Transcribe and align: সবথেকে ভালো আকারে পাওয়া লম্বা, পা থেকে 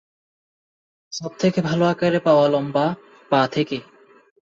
সবথেকে 1.13 1.59
ভালো 1.61 1.83
আকারে 1.85 2.19
পাওয়া 2.19 2.45
লম্বা, 2.47 2.85
পা 3.31 3.41
থেকে 3.47 3.77